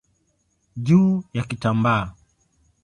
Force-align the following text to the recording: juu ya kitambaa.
juu 0.85 1.07
ya 1.33 1.43
kitambaa. 1.49 2.03